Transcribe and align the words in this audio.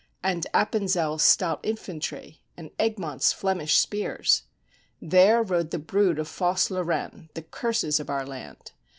And 0.23 0.47
Appenzel's 0.51 1.21
stout 1.21 1.59
infantry, 1.61 2.41
and 2.57 2.71
Egmont's 2.79 3.31
Flemish 3.31 3.77
spears. 3.77 4.41
There 4.99 5.43
rode 5.43 5.69
the 5.69 5.77
brood 5.77 6.17
of 6.17 6.27
false 6.27 6.71
Lorraine, 6.71 7.29
the 7.35 7.43
curses 7.43 7.99
of 7.99 8.09
our 8.09 8.25
land! 8.25 8.71